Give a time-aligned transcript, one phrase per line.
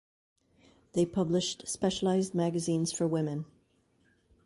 [0.93, 3.45] They published specialized magazines for women.